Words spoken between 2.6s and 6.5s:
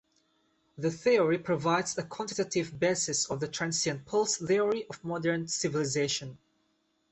basis of the transient-pulse-theory of modern civilization.